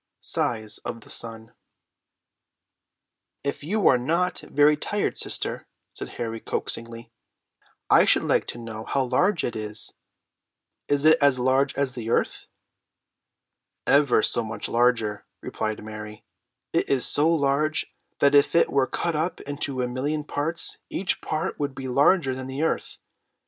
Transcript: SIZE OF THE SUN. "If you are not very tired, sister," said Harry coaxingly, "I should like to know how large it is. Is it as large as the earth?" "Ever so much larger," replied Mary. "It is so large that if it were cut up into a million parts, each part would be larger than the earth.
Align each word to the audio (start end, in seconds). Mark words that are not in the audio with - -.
SIZE 0.21 0.79
OF 0.79 1.01
THE 1.01 1.11
SUN. 1.11 1.53
"If 3.43 3.63
you 3.63 3.87
are 3.87 3.99
not 3.99 4.39
very 4.39 4.75
tired, 4.75 5.15
sister," 5.15 5.67
said 5.93 6.09
Harry 6.17 6.39
coaxingly, 6.39 7.11
"I 7.87 8.05
should 8.05 8.23
like 8.23 8.47
to 8.47 8.57
know 8.57 8.83
how 8.85 9.03
large 9.03 9.43
it 9.43 9.55
is. 9.55 9.93
Is 10.87 11.05
it 11.05 11.19
as 11.21 11.37
large 11.37 11.75
as 11.75 11.93
the 11.93 12.09
earth?" 12.09 12.47
"Ever 13.85 14.23
so 14.23 14.43
much 14.43 14.67
larger," 14.67 15.27
replied 15.39 15.83
Mary. 15.83 16.25
"It 16.73 16.89
is 16.89 17.05
so 17.05 17.29
large 17.29 17.93
that 18.21 18.33
if 18.33 18.55
it 18.55 18.71
were 18.71 18.87
cut 18.87 19.15
up 19.15 19.39
into 19.41 19.83
a 19.83 19.87
million 19.87 20.23
parts, 20.23 20.79
each 20.89 21.21
part 21.21 21.59
would 21.59 21.75
be 21.75 21.87
larger 21.87 22.33
than 22.33 22.47
the 22.47 22.63
earth. 22.63 22.97